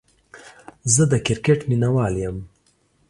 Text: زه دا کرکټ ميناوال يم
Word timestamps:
زه 0.93 1.03
دا 1.11 1.17
کرکټ 1.27 1.59
ميناوال 1.69 2.13
يم 2.23 2.37